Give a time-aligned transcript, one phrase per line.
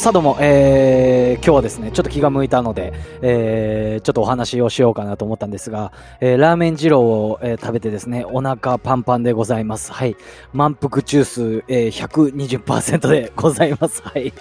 [0.00, 5.92] さあどうも、えー、今日はですね、ちょっと気が向いたので、えー、ちょっとお話をしようかなと思ったんですが、
[6.22, 9.92] えー、ラーメン二郎を、えー、食べてですね、お腹パンパンでございます。
[9.92, 10.16] はい。
[10.54, 14.00] 満腹中枢、えー、120%でございます。
[14.02, 14.32] はい。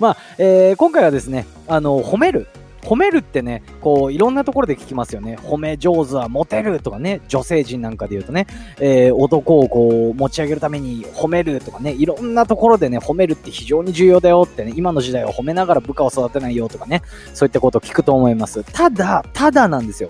[0.00, 2.48] まあ、えー、今回はですね、あの、褒める。
[2.86, 5.36] 褒めるってね、こう、いろんなところで聞きますよね。
[5.42, 8.46] 褒め上手はモテるとかね、女性陣なんかで言うとね、
[8.78, 17.02] えー、男をこう、持ち上げるために褒めるとかね、いろんなところでね、褒めるって非常に重要だよってね、今の時代は褒めながら部下を育てないよとかね、
[17.34, 18.62] そういったことを聞くと思います。
[18.62, 20.08] ただ、ただなんですよ。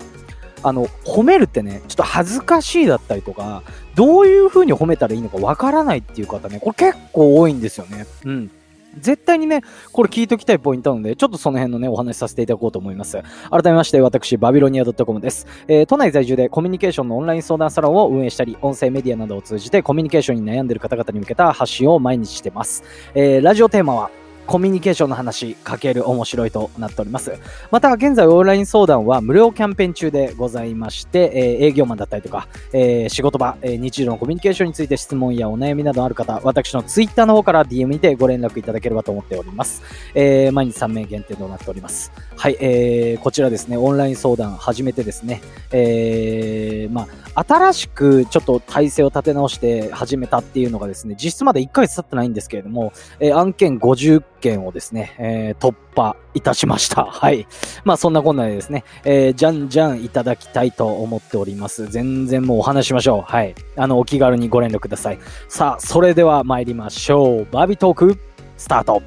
[0.61, 3.63] あの、褒めるってね、ちょっと恥ずかしいだったりとか、
[3.95, 8.05] どういう風に褒めたらいいのかわからないっていう方ね、これ結構多いんですよね。
[8.25, 8.51] うん。
[8.99, 13.21] 絶対にね、これ聞いときたいポイントなので、ちょっとその辺のね、お話しさせていただこうと思います。
[13.49, 15.47] 改めまして、私、バビロニア .com です。
[15.67, 22.83] えー、都内在住でコミュニケーションのオンライン相談サロンを運営したり、音声メディアなどを通じてコミュニケーションに悩んでいる方々に向けた発信を毎日してます。
[23.13, 24.11] えー、ラジオテーマは、
[24.47, 27.33] コミュニケーションの話かける面白いとなっております。
[27.69, 39.83] また、現在オンライン相談は無料キャンペーン中でございまして、えー、営業マンだったりとか、えー、仕事場、えー、日常のコミュニケーションについて質問やお悩みなどある方、私のツイッターの方から DM にてご連絡いただければと思っております。
[40.15, 42.11] えー、毎日3名限定となっております。
[42.37, 57.05] はい、えー、こちらですね、オンライン相談始めてですね、えー、まあ、新しくちょっと体制を立て直して始めたっていうのがですね、実質まだ1ヶ月経ってないんですけれども、えー、案件50件をですね、えー、突破いたしました。
[57.05, 57.47] はい。
[57.83, 61.87] まあそんなこんなでですね、えー、じゃんじゃんいただきたいと思っております。
[61.87, 63.21] 全然もうお話しましょう。
[63.21, 63.55] はい。
[63.75, 65.19] あの、お気軽にご連絡ください。
[65.47, 67.47] さあ、それでは参りましょう。
[67.51, 68.19] バービートーク、
[68.57, 69.01] スタート。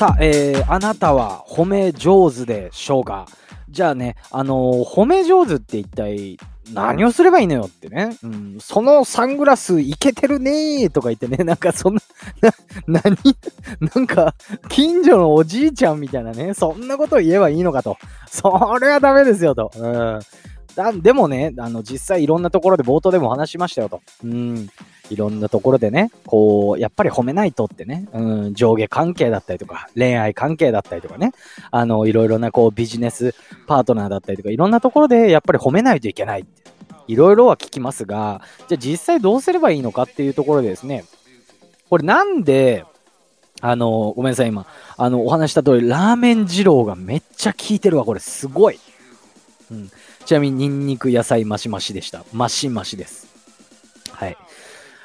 [0.00, 3.26] さあ、えー、あなたは褒め上手でしょうか
[3.70, 6.38] じゃあね、あのー、褒め上手って一体
[6.72, 8.16] 何をすればいいのよってね。
[8.22, 12.00] うん、そのサングラスいけてるねーとか言ってね、 なんかそんな、
[12.86, 13.16] な、何？
[13.94, 14.34] なんか、
[14.68, 17.96] 近所のおじいちゃんみたいなね、そんなことを言えばいいのかと。
[18.28, 19.70] それはダメですよと。
[19.76, 20.20] うん。
[20.74, 24.00] だでもね、あの、実際いろんなところで冒頭でも話しましたよと。
[24.24, 24.68] うん。
[25.10, 31.32] いろんなところでね、こう、やっぱり褒めないとってね、うん、上下関係だったりとか、恋愛関係だったりとかね、
[31.70, 33.34] あの、いろいろなこうビジネス
[33.66, 36.70] パートナーだったりとか、いろんなところでやっぱり褒めないといけないって。
[37.08, 41.04] いろいろは聞きますが、じゃあ実際どうすればいいのかっていうところでですね、
[41.88, 42.84] これなんで、
[43.60, 44.64] あの、ごめんなさい、今、
[44.96, 48.78] あの、お話した通り、ラーメン二郎がめっちゃ効いてるわ、これ、すごい。
[49.72, 49.90] うん。
[50.24, 52.24] ちなみに、ニンニク野菜マシマシでした。
[52.32, 53.26] マシマシです。
[54.12, 54.36] はい。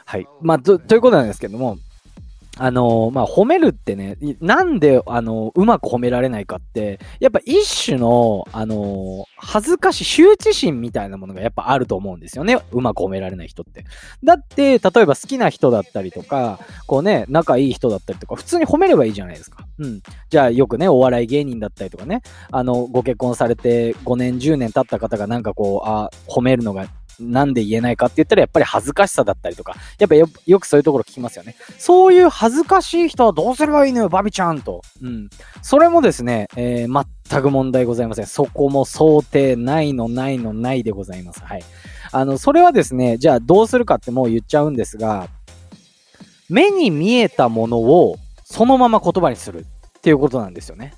[0.05, 0.27] はい。
[0.41, 1.77] まあ、と、ということなんですけども、
[2.57, 12.57] あの、まあ、褒めるってね、なんで、あの、うまく褒められないかって、やっぱ一種の、あの、恥ずかしい、羞恥心みたいなものがやっぱあると思うんですよね。
[12.71, 13.83] うまく褒められない人って。
[14.23, 19.65] だって、例えば好きな人だったりとか、こうね、仲いい人だったりとか、普通に褒めればいいじゃないですか。
[19.77, 20.01] うん。
[20.29, 26.87] じゃあ、よくね、お笑い芸人だったりとかね、あの、ご結婚されて5年、10年経った方がなんかこう、あ、褒めるのが
[27.19, 31.55] なんで言えないかって言ったらやっぱり恥ずかしさだったりとか、やっぱよよくそういうところ聞きますよね。
[31.77, 34.81] そういう恥ずかしい人はどうすればいいのよ、バビちゃんと。
[35.01, 35.29] うん。
[35.61, 38.25] それもですね、えー、全く問題ございません。
[38.25, 41.41] そこも想定ないのないのないでございます。
[41.43, 41.63] はい。
[42.11, 45.27] あの、それはですね、じゃあどうするかってもう言っちゃうんですが、
[46.49, 49.65] 目に見えたものをそのまま言葉にする
[49.97, 50.93] っていうことなんですよね。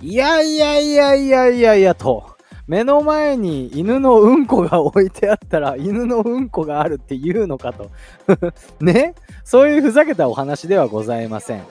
[0.00, 2.24] いやいやいやいやいやいやと。
[2.72, 7.90] 目の前に犬のうんこが置いてあったら犬のうんこがあるって言うのかと
[8.80, 9.14] ね？
[9.44, 11.64] そういうふざけたお話ではございません。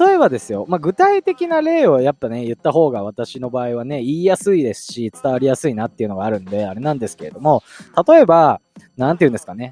[0.00, 7.62] 例えばですよ、まあ、具体的な例をやっぱね、言った方が私の場合はね、言いやすいですし、伝わりやすいなっていうのがあるんで、あれなんですけれども、
[8.08, 8.60] 例えば、
[8.96, 9.70] なんて言うんですかね。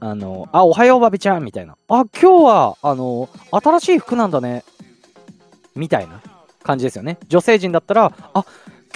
[0.00, 1.76] あの、あ、おはようバビちゃんみたいな。
[1.88, 4.64] あ、今日は、あの、新しい服なんだね。
[5.76, 6.22] みたいな
[6.62, 7.18] 感じですよね。
[7.28, 8.46] 女性陣だったら、あ、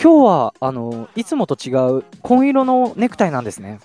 [0.01, 3.81] 今日は、あの、いつもと違う紺色のネクタイなんですね。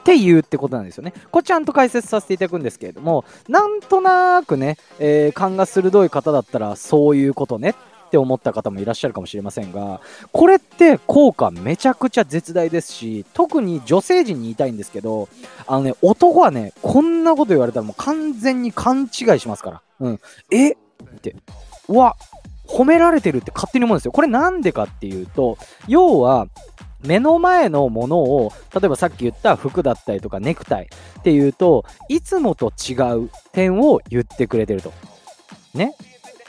[0.00, 1.14] って言うってことなんですよね。
[1.30, 7.74] これちゃんと解説させていただくんですけれども、なんとなくね、えー、勘が鋭い方だったら、そういうことねっ
[8.10, 10.00] て思った方もいらっしゃるかもしれませんが、
[10.32, 15.28] これって効果めちゃくちゃ絶大ですし、特に女性陣に言いたいんですけど、
[15.68, 19.82] あのね、男はね、こんなこと言われたらもう完全に勘違いしますから。
[20.00, 20.20] うん。
[20.50, 20.72] え？
[20.72, 20.76] っ
[21.22, 21.36] て。
[21.86, 22.16] わ、
[22.74, 24.12] 褒められてるって勝手に思うんですよ。
[24.12, 26.48] これなんでかっていうと、要は、
[27.06, 30.88] 目の前のものを、例えばさっき言った服だったりとかネクタイ
[31.18, 32.94] っていうと、いつもと違
[33.24, 34.92] う点を言ってくれてると。
[35.72, 35.94] ね。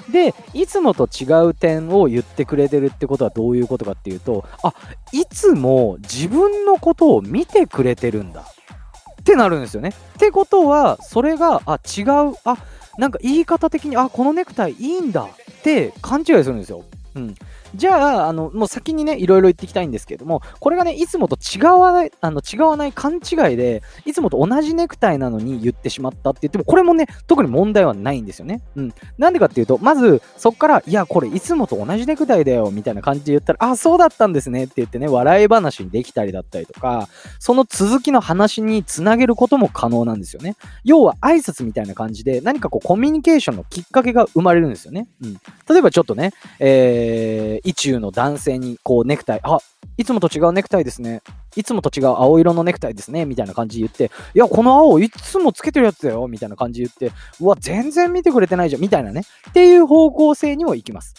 [0.09, 4.73] で、いつもと違う点を言ってくれてるってことはどういうことかっていうと、あ、
[5.11, 8.41] いつも自分のことを見てくれてるんだ。
[8.41, 9.89] ってなるんですよね。
[9.89, 12.57] ってことは、それが、あ、違う、あ、
[12.97, 15.27] なんか言い方的に、あ、このネクタイいいんだ
[15.65, 16.85] って勘違いするんですよ。
[17.15, 17.35] うん。
[17.73, 28.61] じゃあ、あの、もう先にね、いろいろ言っていきたいんですけれども、これがね、いつもと違わない、あの、違わない勘違いで、いつもと同じネクタイなのに言ってしまったって言っても、これもね、特に問題はないんですよね。
[28.75, 28.93] うん。
[29.17, 37.07] なんでかっていうと、まず、そっから、いや、これいつもと同じネクタイだよ、みたいな感じで言ったら、あ、そうだったんですねって言ってね、笑い話にできたりだったりとか、
[37.39, 40.55] その続きの話につなげることも可能なんですよね。
[40.83, 45.07] 要は、挨拶みたいな感じで、何かこう、コミュニケーションのきっかけが生まれるんですよね。
[45.21, 45.33] うん。
[45.69, 49.59] 例えばちょっとね、えー、意中の男性にこうネクタイ、あ、
[49.97, 51.21] いつもと違うネクタイですね。
[51.55, 53.25] いつもと違う青色のネクタイですね。
[53.25, 56.27] みたいな感じで言って、いや、この青いつもつけてるやつだよ。
[56.27, 58.81] みたいな感じで言って、うわ、全然見てくれてないじゃん。
[58.81, 59.21] みたいなね。
[59.49, 61.13] っていう方向性にも行きます。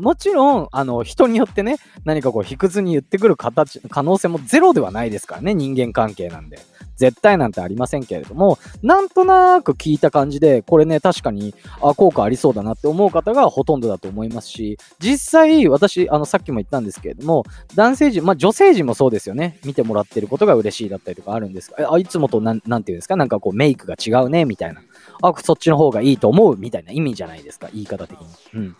[0.00, 6.58] もちろん、あの、人によってね、何かこう、卑屈に言ってくる形、可能性もゼロではないですからね、人間関係なんで。
[7.00, 17.44] 絶対なんてありませんけれども、なんとなく聞いた感じで、これね、確かに、あ、効果ありそうだなって思う方がほとんどだと思いますし、実際、私、あの、さっきも言ったんですけれども、
[17.74, 19.58] 男性陣、まあ、女性陣もそうですよね。
[19.64, 24.82] 見てもらってることが嬉しいだったりとかあるんですが、あ、いつもとなん、なんていうんですか、なんかこう、メイクが違うね、みたいな。
[25.22, 28.26] あ、そっちの方がいいと思う、みたいな意味じゃないですか、言い方的に。
[28.54, 28.76] うん。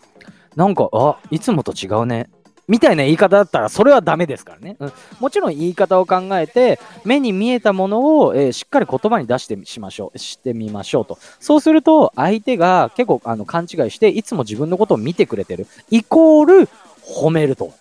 [0.55, 2.29] なんか、あ、いつもと違うね。
[2.67, 4.77] みたいな言い方だったら、それはダメですからね。
[4.79, 11.17] うん、もちろん言い方を考えて、目に見えたものを、えー、しっかり言葉に出してしましょう、してみましょうと。
[11.39, 15.67] そうすると、相手が結構あの勘違いして、いつも自分のことを見てくれてる。
[15.89, 16.69] イコール、
[17.03, 17.73] 褒めると。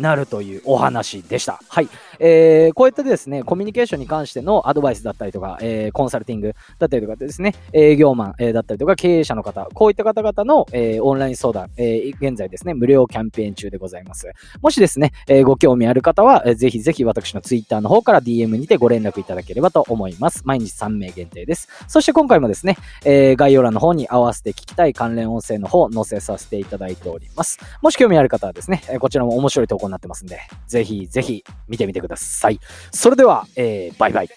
[0.00, 1.60] なるというお話でした。
[1.68, 1.88] はい。
[2.20, 14.28] えー、こういったですね、コミュニケーションに関してのアドバイスだったりとか、えー、コンサルティングだったりとかですね、営業マン、えー、だったりとか、経営者の方、こういった方々の、えー、オンライン相談、えー、現在ですね、無料キャンペーン中でございます。
[14.60, 20.42] もしですね、えー、ご興味ある方は、えー、ぜひぜひ私のツイッターの方から DM にてご連絡いただければと思います。
[20.44, 21.68] 毎日3名限定です。
[21.88, 27.58] そして今回もですね、えー、概要欄の方に合わせて聞きたい関連音声の方、載せさせていただいております。
[27.82, 32.60] もし興味ある方はですね、こちらも面白い投稿になってますんで、ぜひぜひ見てみてください。
[32.92, 34.28] それでは、えー、バイバイ。